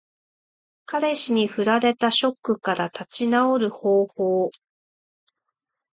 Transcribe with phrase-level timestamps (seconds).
[0.87, 4.49] 彼氏に振られたショックから立ち直る方法。